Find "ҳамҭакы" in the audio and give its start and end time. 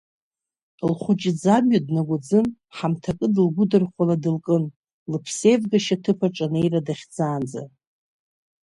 2.75-3.27